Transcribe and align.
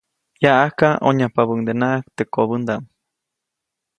Yaʼajka 0.43 0.87
ʼonyajpabäʼundenaʼajk 1.05 2.05
teʼ 2.15 2.29
kobändaʼm. 2.33 2.83